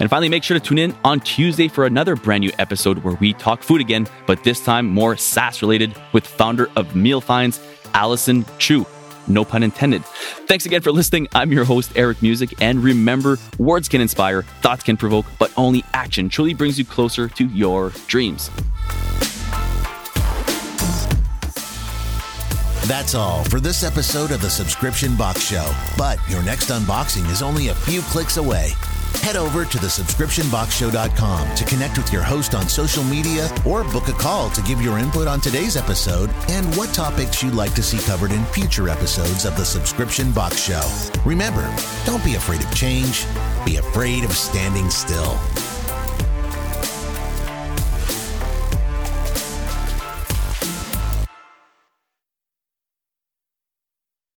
And 0.00 0.10
finally, 0.10 0.28
make 0.28 0.42
sure 0.42 0.58
to 0.58 0.64
tune 0.64 0.78
in 0.78 0.94
on 1.04 1.20
Tuesday 1.20 1.68
for 1.68 1.86
another 1.86 2.16
brand 2.16 2.42
new 2.42 2.50
episode 2.58 2.98
where 2.98 3.14
we 3.14 3.32
talk 3.32 3.62
food 3.62 3.80
again, 3.80 4.08
but 4.26 4.42
this 4.42 4.64
time 4.64 4.86
more 4.86 5.16
SaaS 5.16 5.62
related 5.62 5.94
with 6.12 6.26
founder 6.26 6.68
of 6.74 6.96
Meal 6.96 7.20
Finds, 7.20 7.60
Allison 7.94 8.44
Chu. 8.58 8.84
No 9.26 9.44
pun 9.44 9.62
intended. 9.62 10.04
Thanks 10.04 10.66
again 10.66 10.82
for 10.82 10.92
listening. 10.92 11.28
I'm 11.34 11.52
your 11.52 11.64
host, 11.64 11.92
Eric 11.96 12.20
Musick. 12.22 12.60
And 12.60 12.82
remember, 12.82 13.38
words 13.56 13.88
can 13.88 14.00
inspire, 14.00 14.42
thoughts 14.42 14.82
can 14.82 14.96
provoke, 14.96 15.26
but 15.38 15.52
only 15.56 15.84
action 15.94 16.28
truly 16.28 16.54
brings 16.54 16.78
you 16.78 16.84
closer 16.84 17.28
to 17.28 17.46
your 17.46 17.90
dreams. 18.08 18.50
That's 22.86 23.14
all 23.14 23.44
for 23.44 23.60
this 23.60 23.82
episode 23.82 24.30
of 24.30 24.42
the 24.42 24.50
Subscription 24.50 25.16
Box 25.16 25.40
Show. 25.40 25.72
But 25.96 26.18
your 26.28 26.42
next 26.42 26.68
unboxing 26.68 27.30
is 27.30 27.40
only 27.40 27.68
a 27.68 27.74
few 27.74 28.02
clicks 28.02 28.36
away. 28.36 28.72
Head 29.22 29.36
over 29.36 29.64
to 29.64 29.78
thesubscriptionboxshow.com 29.78 31.54
to 31.54 31.64
connect 31.64 31.96
with 31.96 32.12
your 32.12 32.22
host 32.22 32.54
on 32.54 32.68
social 32.68 33.02
media 33.04 33.48
or 33.64 33.84
book 33.84 34.08
a 34.08 34.12
call 34.12 34.50
to 34.50 34.60
give 34.62 34.82
your 34.82 34.98
input 34.98 35.26
on 35.26 35.40
today's 35.40 35.78
episode 35.78 36.28
and 36.50 36.66
what 36.76 36.92
topics 36.92 37.42
you'd 37.42 37.54
like 37.54 37.72
to 37.72 37.82
see 37.82 37.98
covered 37.98 38.32
in 38.32 38.44
future 38.46 38.90
episodes 38.90 39.46
of 39.46 39.56
the 39.56 39.64
Subscription 39.64 40.30
Box 40.30 40.60
Show. 40.60 40.82
Remember, 41.24 41.74
don't 42.04 42.22
be 42.22 42.34
afraid 42.34 42.62
of 42.62 42.74
change, 42.74 43.24
be 43.64 43.76
afraid 43.76 44.24
of 44.24 44.32
standing 44.36 44.90
still. 44.90 45.38